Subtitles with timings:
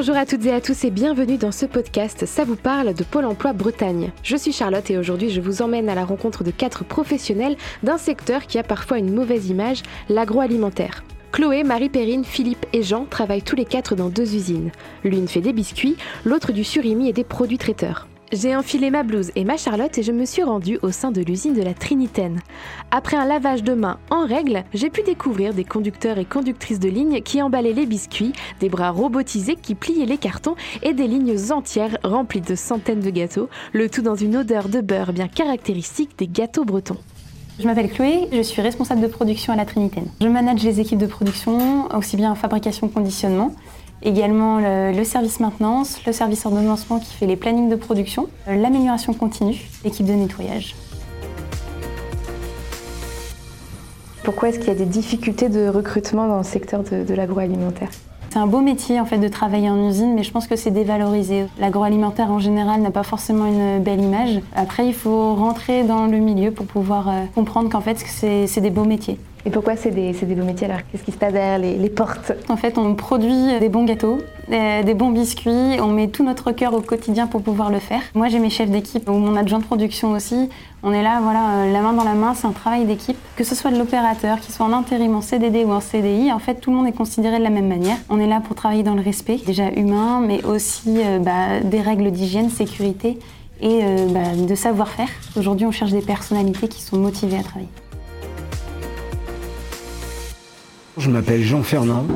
[0.00, 3.02] Bonjour à toutes et à tous et bienvenue dans ce podcast Ça vous parle de
[3.02, 4.12] Pôle Emploi Bretagne.
[4.22, 7.98] Je suis Charlotte et aujourd'hui je vous emmène à la rencontre de quatre professionnels d'un
[7.98, 11.02] secteur qui a parfois une mauvaise image, l'agroalimentaire.
[11.32, 14.70] Chloé, Marie-Perrine, Philippe et Jean travaillent tous les quatre dans deux usines.
[15.02, 18.06] L'une fait des biscuits, l'autre du surimi et des produits traiteurs.
[18.30, 21.22] J'ai enfilé ma blouse et ma charlotte et je me suis rendue au sein de
[21.22, 22.40] l'usine de la Trinitaine.
[22.90, 26.90] Après un lavage de main en règle, j'ai pu découvrir des conducteurs et conductrices de
[26.90, 31.36] lignes qui emballaient les biscuits, des bras robotisés qui pliaient les cartons et des lignes
[31.50, 36.18] entières remplies de centaines de gâteaux, le tout dans une odeur de beurre bien caractéristique
[36.18, 36.98] des gâteaux bretons.
[37.58, 40.06] Je m'appelle Chloé, je suis responsable de production à la Trinitaine.
[40.20, 43.52] Je manage les équipes de production, aussi bien fabrication conditionnement.
[44.02, 49.12] Également le, service maintenance, le service ordonnancement qui fait les plannings de production, euh, l'amélioration
[49.12, 50.76] continue, l'équipe de nettoyage.
[54.22, 57.88] Pourquoi est-ce qu'il y a des difficultés de recrutement dans le secteur de, l'agroalimentaire?
[58.30, 60.70] C'est un beau métier en fait de travailler en usine, mais je pense que c'est
[60.70, 61.46] dévalorisé.
[61.58, 64.40] L'agroalimentaire en général n'a pas forcément une belle image.
[64.54, 68.70] Après, il faut rentrer dans le milieu pour pouvoir euh, comprendre qu'en fait, c'est des
[68.70, 69.18] beaux métiers.
[69.48, 72.32] Et pourquoi c'est des, beaux métiers alors Qu'est-ce qui se passe derrière les, portes?
[72.50, 74.18] En fait, on produit des bons gâteaux,
[74.50, 78.02] des, bons biscuits, on met tout notre cœur au quotidien pour pouvoir le faire.
[78.14, 80.50] Moi, j'ai mes chefs d'équipe ou mon adjoint de production aussi.
[80.82, 83.16] On est là, voilà, euh, la main dans la main, c'est un travail d'équipe.
[83.36, 86.40] Que ce soit de l'opérateur, qu'il soit en intérim, en CDD ou en CDI, en
[86.40, 87.96] fait, tout le monde est considéré de la même manière.
[88.10, 91.80] On est là pour travailler dans le respect, déjà humain, mais aussi euh, bah, des
[91.80, 93.18] règles d'hygiène, sécurité
[93.62, 95.08] et euh, bah, de savoir-faire.
[95.38, 97.70] Aujourd'hui, on cherche des personnalités qui sont motivées à travailler.
[100.98, 102.06] Je m'appelle Jean Fernand,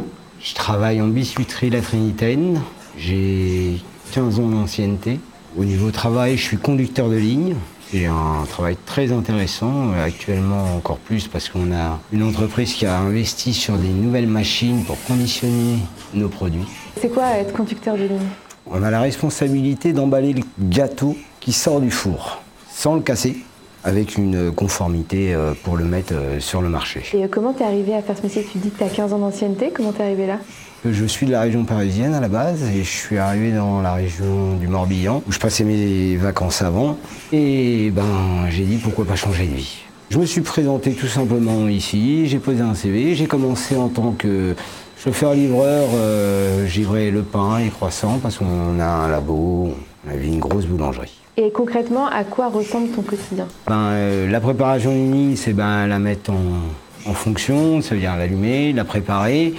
[0.41, 2.61] je travaille en biscuiterie La Trinitaine,
[2.99, 3.77] j'ai
[4.11, 5.21] 15 ans d'ancienneté.
[5.57, 7.55] Au niveau travail, je suis conducteur de ligne.
[7.93, 12.99] C'est un travail très intéressant, actuellement encore plus parce qu'on a une entreprise qui a
[12.99, 15.79] investi sur des nouvelles machines pour conditionner
[16.13, 16.67] nos produits.
[17.01, 18.29] C'est quoi être conducteur de ligne?
[18.67, 23.37] On a la responsabilité d'emballer le gâteau qui sort du four sans le casser
[23.85, 27.03] avec une conformité euh, pour le mettre euh, sur le marché.
[27.15, 28.47] Et euh, comment t'es arrivé à faire ce métier?
[28.51, 30.39] Tu dis que tu as 15 ans d'ancienneté, comment t'es arrivé là?
[30.85, 33.95] Je suis de la région parisienne à la base et je suis arrivé dans la
[33.95, 36.99] région du Morbihan où je passais mes vacances avant
[37.33, 39.79] et ben j'ai dit pourquoi pas changer de vie.
[40.11, 44.11] Je me suis présenté tout simplement ici, j'ai posé un CV, j'ai commencé en tant
[44.11, 44.57] que
[44.99, 49.73] chauffeur-livreur, euh, le pain et les croissants parce qu'on a un labo,
[50.05, 51.22] on avait une grosse boulangerie.
[51.39, 55.99] Et concrètement, à quoi ressemble ton quotidien ben, euh, La préparation ligne, c'est ben, la
[55.99, 59.55] mettre en, fonction, ça veut dire l'allumer, la préparer,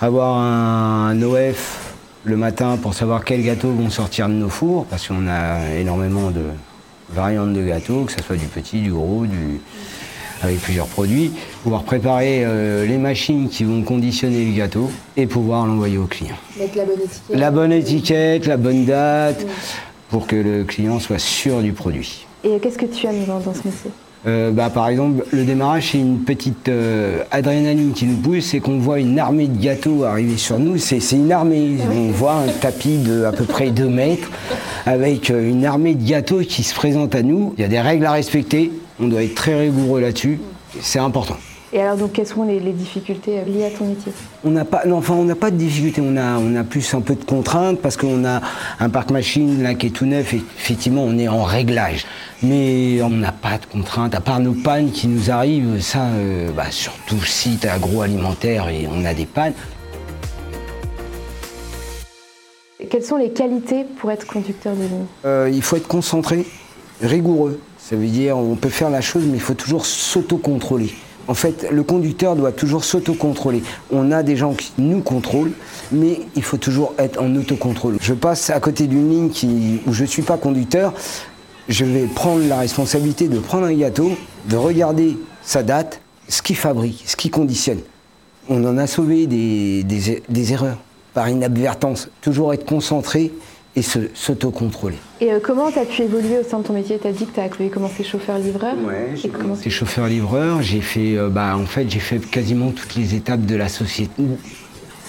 [0.00, 5.06] avoir un, OF le matin pour savoir quels gâteaux vont sortir de nos fours, parce
[5.06, 6.44] qu'on a énormément de
[7.10, 9.60] variantes de gâteaux, que ce soit du petit, du gros, du,
[10.42, 11.30] avec plusieurs produits,
[11.62, 16.36] pouvoir préparer euh, les machines qui vont conditionner le gâteau et pouvoir l'envoyer au client.
[16.58, 17.36] Mettre la bonne étiquette.
[17.38, 19.46] La bonne étiquette, la bonne date
[20.12, 22.26] pour que le client soit sûr du produit.
[22.44, 23.90] Et qu'est-ce que tu aimes dans, ce métier?
[24.26, 28.60] Euh, bah, par exemple, le démarrage, c'est une petite euh, adrénaline qui nous pousse, c'est
[28.60, 30.76] qu'on voit une armée de gâteaux arriver sur nous.
[30.76, 31.78] C'est une armée.
[31.90, 34.30] On voit un tapis de à peu près 2 mètres
[34.84, 37.54] avec euh, une armée de gâteaux qui se présente à nous.
[37.56, 38.70] Il y a des règles à respecter.
[39.00, 40.40] On doit être très rigoureux là-dessus.
[40.82, 41.38] C'est important.
[41.74, 44.12] Et alors, donc, quelles sont les, difficultés euh, liées à ton métier?
[44.44, 46.02] On n'a pas, enfin, on n'a pas de difficultés.
[46.04, 48.42] On a, on a plus un peu de contraintes parce qu'on a
[48.78, 50.34] un parc machine là qui est tout neuf.
[50.34, 52.04] Et effectivement, on est en réglage,
[52.42, 55.80] mais on n'a pas de contraintes à part nos pannes qui nous arrivent.
[55.80, 59.54] Ça, euh, bah, surtout site agroalimentaire et on a des pannes.
[62.90, 65.06] Quelles sont les qualités pour être conducteur de ligne?
[65.24, 66.44] Euh, Il faut être concentré,
[67.00, 67.60] rigoureux.
[67.78, 70.92] Ça veut dire on peut faire la chose, mais il faut toujours s'autocontrôler.
[71.28, 73.62] En fait, le conducteur doit toujours s'autocontrôler.
[73.92, 75.52] On a des gens qui nous contrôlent,
[75.92, 77.96] mais il faut toujours être en autocontrôle.
[78.00, 79.30] Je passe à côté d'une ligne
[79.86, 80.92] où je ne suis pas conducteur,
[81.68, 84.12] je vais prendre la responsabilité de prendre un gâteau,
[84.48, 87.80] de regarder sa date, ce qu'il fabrique, ce qu'il conditionne.
[88.48, 90.78] On en a sauvé des erreurs
[91.14, 92.08] par inadvertance.
[92.20, 93.32] Toujours être concentré
[93.74, 94.98] et s'autocontrôler.
[95.20, 96.98] Et euh, comment tu as pu évoluer au sein de ton métier?
[96.98, 100.62] Tu as dit que tu as commencé chauffeur-livreur Oui, j'ai commencé chauffeur-livreur.
[100.62, 104.22] J'ai fait, euh, bah, en fait, j'ai fait quasiment toutes les étapes de la société,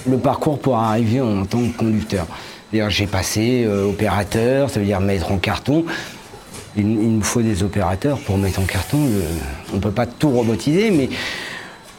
[0.07, 2.25] le parcours pour arriver en tant que conducteur.
[2.71, 5.85] J'ai passé euh, opérateur, ça veut dire mettre en carton.
[6.75, 8.97] Il, il, nous faut des opérateurs pour mettre en carton.
[9.71, 11.09] on ne peut pas tout robotiser, mais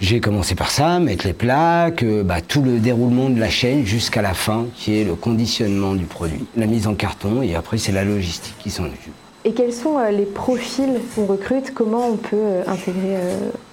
[0.00, 3.86] j'ai commencé par ça, mettre les plaques, euh, bah, tout le déroulement de la chaîne
[3.86, 7.78] jusqu'à la fin, qui est le conditionnement du produit, la mise en carton, et après
[7.78, 9.14] c'est la logistique qui s'en occupe.
[9.44, 11.72] Et quels sont euh, les profils qu'on recrute?
[11.74, 13.18] Comment on peut euh, intégrer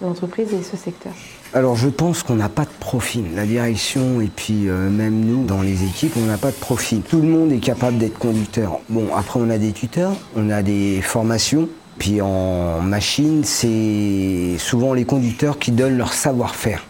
[0.02, 1.14] l'entreprise et ce secteur?
[1.54, 3.26] Alors je pense qu'on n'a pas de profil.
[3.36, 7.02] La direction et puis même nous dans les équipes, on n'a pas de profil.
[7.02, 8.80] Tout le monde est capable d'être conducteur.
[8.88, 11.68] Bon, après on a des tuteurs, on a des formations.
[12.02, 16.84] Puis en machine, c'est souvent les conducteurs qui donnent leur savoir-faire.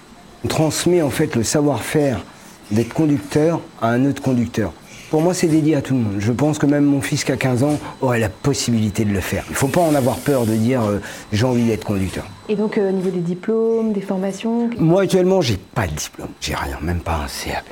[0.45, 2.23] On transmet en fait le savoir-faire
[2.71, 4.71] d'être conducteur à un autre conducteur.
[5.09, 6.15] Pour moi, c'est dédié à tout le monde.
[6.19, 9.19] Je pense que même mon fils qui a 15 ans aurait la possibilité de le
[9.19, 9.43] faire.
[9.49, 10.99] Il ne faut pas en avoir peur de dire euh,
[11.33, 12.23] j'ai envie d'être conducteur.
[12.47, 16.29] Et donc euh, au niveau des diplômes, des formations Moi actuellement, j'ai pas de diplôme.
[16.39, 17.65] J'ai rien, même pas un CAP.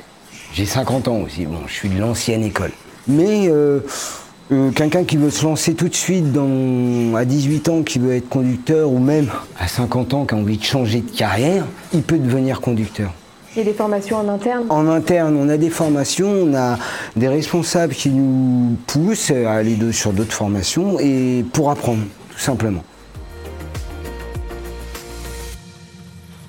[0.52, 1.46] J'ai 50 ans aussi.
[1.46, 2.72] Bon, je suis de l'ancienne école.
[3.08, 3.80] Mais euh,
[4.74, 8.28] quelqu'un qui veut se lancer tout de suite dans, à 18 ans, qui veut être
[8.28, 12.18] conducteur, ou même à 50 ans, qui a envie de changer de carrière, il peut
[12.18, 13.12] devenir conducteur.
[13.56, 14.64] Et des formations en interne?
[14.68, 16.78] En interne, on a des formations, on a
[17.16, 22.02] des responsables qui nous poussent à aller sur d'autres formations et pour apprendre,
[22.32, 22.82] tout simplement.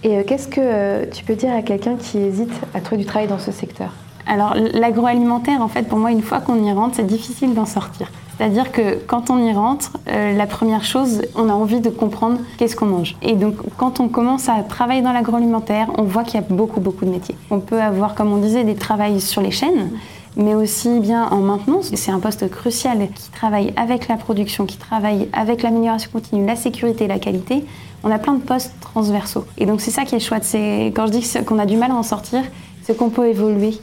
[0.03, 3.07] Et euh, qu'est-ce que euh, tu peux dire à quelqu'un qui hésite à trouver du
[3.07, 3.93] travail dans ce secteur?
[4.27, 8.11] Alors l'agroalimentaire, en fait, pour moi, une fois qu'on y rentre, c'est difficile d'en sortir.
[8.41, 12.39] C'est-à-dire que quand on y rentre, euh, la première chose, on a envie de comprendre
[12.57, 13.15] qu'est-ce qu'on mange.
[13.21, 16.79] Et donc quand on commence à travailler dans l'agroalimentaire, on voit qu'il y a beaucoup,
[16.79, 17.35] beaucoup de métiers.
[17.51, 19.91] On peut avoir, comme on disait, des travails sur les chaînes,
[20.37, 21.91] mais aussi bien en maintenance.
[21.93, 26.55] C'est un poste crucial qui travaille avec la production, qui travaille avec l'amélioration continue, la
[26.55, 27.63] sécurité, la qualité.
[28.03, 29.45] On a plein de postes transversaux.
[29.59, 30.45] Et donc c'est ça qui est chouette.
[30.45, 32.41] C'est quand je dis qu'on a du mal à en sortir,
[32.81, 33.77] c'est qu'on peut évoluer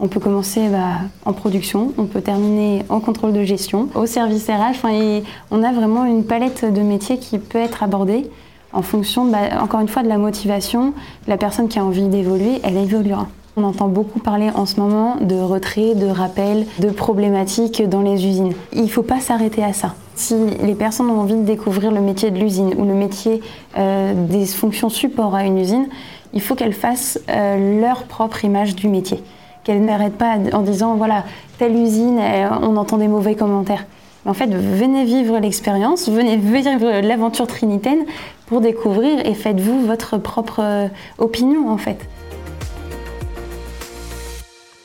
[0.00, 4.46] on peut commencer bah, en production, on peut terminer en contrôle de gestion, au service
[4.48, 4.70] RH.
[4.70, 5.20] Enfin,
[5.50, 8.28] on a vraiment une palette de métiers qui peut être abordée
[8.72, 10.94] en fonction, bah, encore une fois, de la motivation.
[11.28, 13.28] La personne qui a envie d'évoluer, elle évoluera.
[13.56, 18.26] On entend beaucoup parler en ce moment de retrait, de rappel, de problématiques dans les
[18.26, 18.52] usines.
[18.72, 19.94] Il ne faut pas s'arrêter à ça.
[20.16, 23.40] Si les personnes ont envie de découvrir le métier de l'usine ou le métier
[23.78, 25.86] euh, des fonctions support à une usine,
[26.32, 29.22] il faut qu'elles fassent euh, leur propre image du métier
[29.64, 31.24] qu'elle n'arrête pas en disant voilà,
[31.58, 32.20] telle usine,
[32.62, 33.86] on entend des mauvais commentaires.
[34.26, 38.04] En fait, venez vivre l'expérience, venez vivre l'aventure trinitaine
[38.46, 40.88] pour découvrir et faites-vous votre propre euh,
[41.18, 41.98] opinion en fait.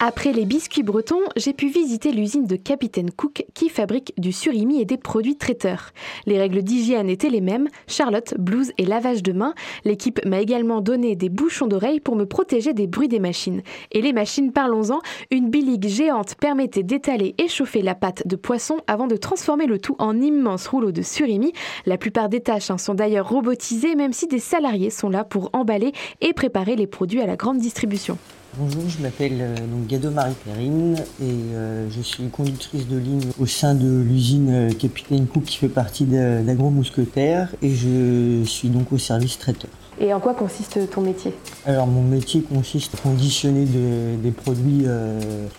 [0.02, 4.80] Après les biscuits bretons, j'ai pu visiter l'usine de Capitaine Cook qui fabrique du surimi
[4.80, 5.92] et des produits traiteurs.
[6.26, 9.54] Les règles d'hygiène étaient les mêmes, Charlotte, blouse et lavage de main.
[9.84, 13.62] L'équipe m'a également donné des bouchons d'oreilles pour me protéger des bruits des machines.
[13.92, 15.02] Et les machines, parlons-en,
[15.32, 19.80] une biligue géante permettait d'étaler et chauffer la pâte de poisson avant de transformer le
[19.80, 21.52] tout en immense rouleau de surimi.
[21.86, 25.50] La plupart des tâches hein, sont d'ailleurs robotisées, même si des salariés sont là pour
[25.52, 25.92] emballer
[26.22, 28.18] et préparer les produits à la grande distribution.
[28.58, 33.30] Bonjour, je m'appelle euh, donc Gado Marie Perrine et euh, je suis conductrice de ligne
[33.40, 38.70] au sein de l'usine euh, Capitaine Cook qui fait partie d'Agro Mousquetaire et je suis
[38.70, 39.70] donc au service traiteur.
[40.00, 41.36] Et en quoi consiste ton métier?
[41.68, 44.86] Alors mon métier consiste à conditionner des produits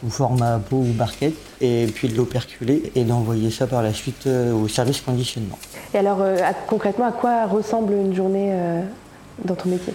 [0.00, 4.26] sous format pot ou barquette et puis de l'operculer et d'envoyer ça par la suite
[4.26, 5.58] au service conditionnement.
[5.94, 6.24] Et alors
[6.66, 8.52] concrètement à quoi ressemble une journée
[9.44, 9.92] dans ton métier?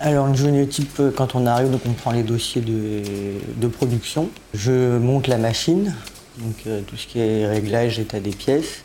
[0.00, 4.28] Alors une journée type, euh, quand on arrive, donc on prend les dossiers de, production.
[4.54, 5.94] Je monte la machine,
[6.38, 8.84] donc euh, tout ce qui est réglage, état des pièces.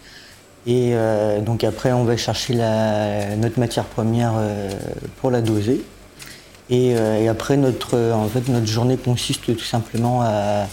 [0.66, 4.34] Et euh, donc après, on va chercher notre matière première
[5.20, 5.84] pour la doser.
[6.70, 6.96] Et,
[7.28, 10.68] après, notre, en fait, notre journée consiste tout simplement à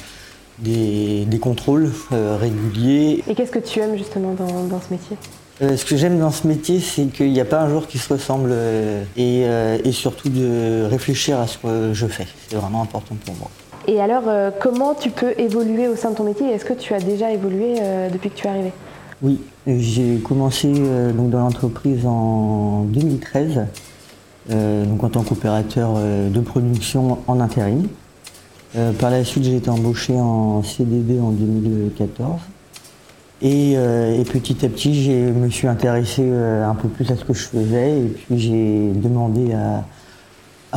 [0.60, 3.22] des, contrôles réguliers.
[3.28, 5.16] Et qu'est-ce que tu aimes justement dans ce métier?
[5.60, 7.98] Euh, ce que j'aime dans ce métier, c'est qu'il n'y a pas un jour qui
[7.98, 12.26] se ressemble euh, euh, et, surtout de réfléchir à ce que je fais.
[12.48, 13.50] C'est vraiment important pour moi.
[13.88, 14.24] Et alors,
[14.60, 16.50] comment tu peux évoluer au sein de ton métier?
[16.50, 17.76] Est-ce que tu as déjà évolué
[18.12, 18.72] depuis que tu es arrivé?
[19.22, 23.62] Oui, j'ai commencé donc dans l'entreprise en 2013,
[24.50, 27.88] donc en tant qu'opérateur de production en intérim.
[28.98, 32.40] Par la suite, j'ai été embauché en CDD en 2014.
[33.44, 37.24] Euh, et, petit à petit, je me suis intéressé euh, un peu plus à ce
[37.24, 39.84] que je faisais et puis j'ai demandé à,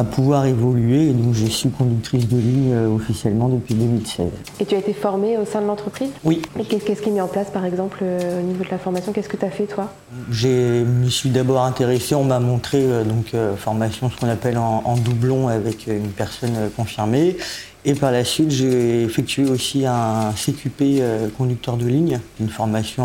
[0.04, 1.10] pouvoir évoluer.
[1.10, 4.28] Et donc, je suis conductrice de ligne euh, officiellement depuis 2016.
[4.60, 6.10] Et tu as été formée au sein de l'entreprise?
[6.24, 6.42] Oui.
[6.60, 9.12] Et qu'est-ce qui est mis en place, par exemple, au niveau de la formation?
[9.12, 9.92] Qu'est-ce que tu as fait, toi?
[10.30, 15.48] Je me suis d'abord intéressé, on m'a montré donc formation, ce qu'on appelle en, doublon
[15.48, 17.38] avec une personne confirmée.
[17.84, 23.04] Et par la suite, j'ai effectué aussi un CQP euh, conducteur de ligne, une formation,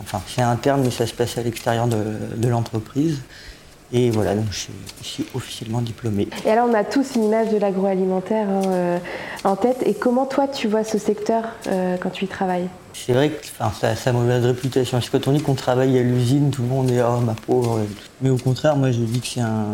[0.00, 3.20] enfin c'est interne, mais ça se passe à l'extérieur de, l'entreprise.
[3.96, 4.66] Et voilà, donc je
[5.02, 6.26] suis, officiellement diplômé.
[6.44, 8.98] Et alors, on a tous une image de l'agroalimentaire hein, euh,
[9.44, 9.84] en tête.
[9.86, 12.68] Et comment toi, tu vois ce secteur euh, quand tu y travailles?
[12.92, 14.98] C'est vrai que ça a sa mauvaise réputation.
[14.98, 17.34] Parce que quand on dit qu'on travaille à l'usine, tout le monde est oh ma
[17.34, 17.82] pauvre.
[18.20, 19.64] Mais au contraire, moi je dis que c'est un.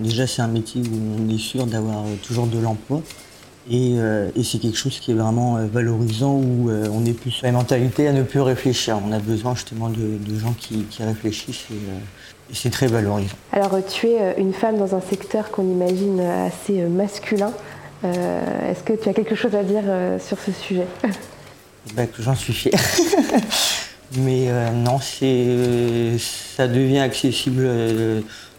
[0.00, 3.00] Déjà, c'est un métier où on est sûr d'avoir toujours de l'emploi.
[3.72, 7.30] Euh, et, c'est quelque chose qui est vraiment euh, valorisant où euh, on est plus
[7.30, 8.98] sur la mentalité à ne plus réfléchir.
[9.06, 11.74] On a besoin justement de, gens qui, réfléchissent et,
[12.52, 13.36] c'est très valorisant.
[13.52, 17.52] Alors tu es une femme dans un secteur qu'on imagine assez masculin.
[18.02, 19.84] Est-ce que tu as quelque chose à dire
[20.18, 20.86] sur ce sujet?
[21.94, 22.78] Ben, J'en suis fier.
[24.18, 27.66] Mais non, ça devient accessible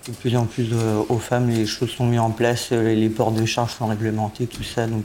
[0.07, 3.09] de plus en plus euh, aux femmes, les choses sont mises en place, euh, les
[3.09, 4.87] ports de charge sont réglementés, tout ça.
[4.87, 5.03] Donc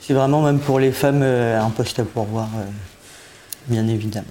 [0.00, 2.48] c'est vraiment même pour les femmes euh, un poste à pourvoir,
[3.68, 4.26] bien évidemment.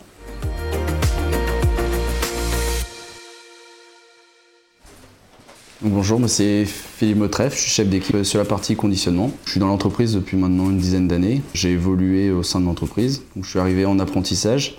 [5.84, 9.32] Bonjour, moi c'est Philippe Motreff, je suis chef d'équipe sur la partie conditionnement.
[9.46, 11.42] Je suis dans l'entreprise depuis maintenant une dizaine d'années.
[11.54, 13.24] J'ai évolué au sein de l'entreprise.
[13.40, 14.78] Je suis arrivé en apprentissage.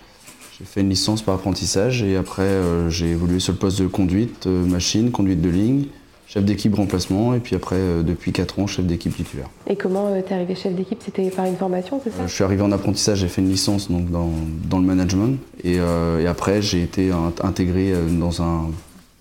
[0.58, 3.86] J'ai fait une licence par apprentissage et après euh, j'ai évolué sur le poste de
[3.86, 5.86] conduite euh, machine, conduite de ligne,
[6.28, 9.48] chef d'équipe remplacement et puis après euh, depuis 4 ans chef d'équipe titulaire.
[9.66, 11.00] Et comment t'es arrivé chef d'équipe?
[11.04, 12.26] C'était par une formation, c'est ça?
[12.26, 14.30] Je suis arrivé en apprentissage, j'ai fait une licence donc, dans,
[14.68, 17.10] dans le management et, et après j'ai été
[17.42, 18.70] intégré dans un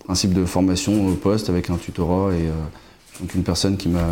[0.04, 2.50] principe de formation au poste avec un tutorat et
[3.20, 4.08] donc une personne qui m'a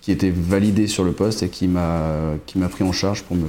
[0.00, 2.00] qui était validée sur le poste et qui m'a
[2.46, 3.46] qui m'a pris en charge pour me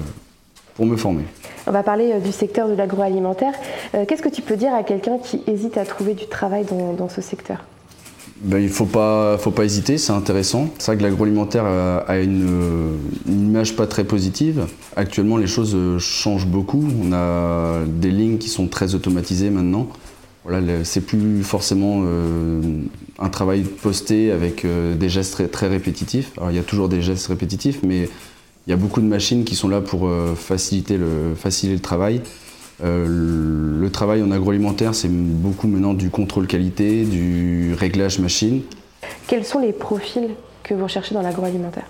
[0.78, 1.24] pour me former.
[1.66, 3.54] On va parler euh, du secteur de l'agroalimentaire.
[3.96, 7.10] Euh, qu'est-ce que tu peux dire à quelqu'un qui hésite à trouver du travail dans,
[7.10, 7.66] ce secteur?
[8.42, 10.70] Ben, il ne faut pas, faut pas hésiter, c'est intéressant.
[10.78, 14.68] C'est vrai que l'agroalimentaire a, une, image pas très positive.
[14.96, 16.86] Actuellement, les choses euh, changent beaucoup.
[17.04, 19.88] On a des lignes qui sont très automatisées maintenant.
[20.48, 22.06] Voilà, c'est plus forcément
[23.20, 26.32] un travail posté avec des gestes très, très, répétitifs.
[26.38, 28.08] Alors, il y a toujours des gestes répétitifs, mais
[28.68, 31.82] il y a beaucoup de machines qui sont là pour euh, faciliter le, faciliter le
[31.82, 32.22] travail.
[32.84, 38.62] Euh, le travail en agroalimentaire, c'est beaucoup maintenant du contrôle qualité, du réglage machine.
[39.27, 40.32] Quels sont les profils
[40.63, 41.86] que vous recherchez dans l'agroalimentaire?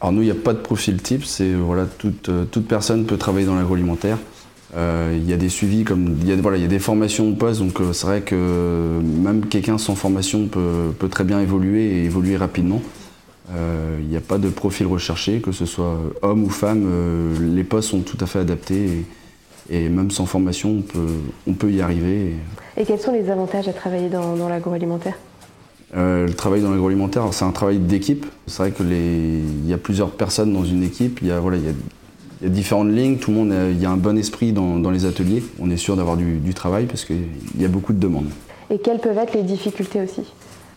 [0.00, 3.04] Alors nous, il n'y a pas de profil type, c'est voilà, toute, euh, toute, personne
[3.04, 4.18] peut travailler dans l'agroalimentaire.
[4.74, 7.28] Il y a des suivis, comme il y a, voilà, il y a des formations
[7.28, 11.84] au poste, donc c'est vrai que même quelqu'un sans formation peut, peut, très bien évoluer
[11.84, 12.80] et évoluer rapidement.
[13.48, 17.54] Il euh, n'y a pas de profil recherché, que ce soit homme ou femme, euh,
[17.54, 19.04] les postes sont tout à fait adaptés
[19.68, 21.08] et, même sans formation, on peut,
[21.46, 22.36] on peut y arriver.
[22.76, 25.18] Et, quels sont les avantages à travailler dans, l'agroalimentaire?
[25.94, 28.24] Euh, le travail dans l'agroalimentaire, c'est un travail d'équipe.
[28.46, 31.18] C'est vrai qu'il y a plusieurs personnes dans une équipe.
[31.20, 31.72] Il y a, voilà, il y a,
[32.48, 33.16] différentes lignes.
[33.16, 35.42] Tout le monde, il y a un bon esprit dans, les ateliers.
[35.60, 37.26] On est sûr d'avoir du, du travail parce qu'il
[37.58, 38.30] y a beaucoup de demandes.
[38.70, 40.22] Et quelles peuvent être les difficultés aussi?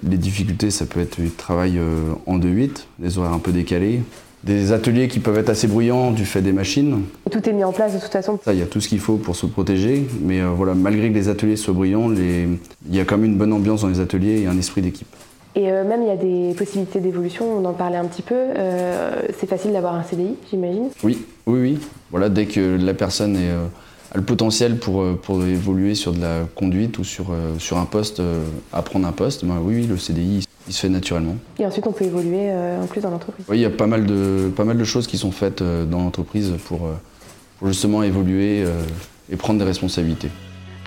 [0.03, 4.01] Les difficultés, ça peut être du travail euh, en 2-8, des horaires un peu décalés,
[4.43, 7.03] des ateliers qui peuvent être assez bruyants du fait des machines.
[7.31, 8.37] tout est mis en place de toute façon?
[8.47, 11.15] Il y a tout ce qu'il faut pour se protéger, mais euh, voilà, malgré que
[11.15, 12.59] les ateliers soient bruyants, il
[12.91, 15.07] y a quand même une bonne ambiance dans les ateliers et un esprit d'équipe.
[15.55, 18.35] Et euh, même il y a des possibilités d'évolution, on en parlait un petit peu.
[19.37, 21.79] c'est facile d'avoir un CDI, j'imagine Oui, oui, oui.
[22.11, 23.51] Voilà, dès que la personne est
[24.15, 27.85] le potentiel pour, euh, pour évoluer sur de la conduite ou sur, euh, sur un
[27.85, 31.35] poste, euh, apprendre un poste, ben oui, le CDI, il se fait naturellement.
[31.59, 34.05] Et ensuite, on peut évoluer en plus dans l'entreprise Oui, il y a pas mal
[34.05, 36.89] de, pas mal de choses qui sont faites dans l'entreprise pour,
[37.59, 38.65] pour justement évoluer
[39.31, 40.29] et prendre des responsabilités.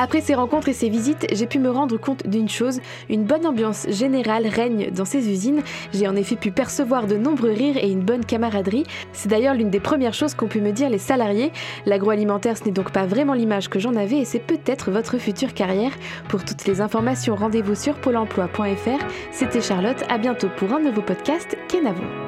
[0.01, 3.45] Après ces rencontres et ces visites, j'ai pu me rendre compte d'une chose, une bonne
[3.45, 5.63] ambiance générale règne dans ces usines.
[5.93, 8.85] J'ai en effet pu percevoir de nombreux rires et une bonne camaraderie.
[9.13, 11.53] C'est d'ailleurs l'une des premières choses qu'ont pu me dire les salariés.
[11.85, 15.53] L'agroalimentaire, ce n'est donc pas vraiment l'image que j'en avais et c'est peut-être votre future
[15.53, 15.93] carrière.
[16.29, 19.05] Pour toutes les informations, rendez-vous sur pôle emploi.fr.
[19.33, 22.28] C'était Charlotte, à bientôt pour un nouveau podcast Kenavo.